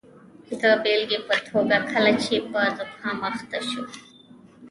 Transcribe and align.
د 0.61 0.63
بیلګې 0.83 1.19
په 1.27 1.35
توګه 1.47 1.77
کله 1.91 2.11
چې 2.23 2.35
په 2.49 2.61
زکام 2.77 3.17
اخته 3.29 3.55
اوسو. 3.61 3.83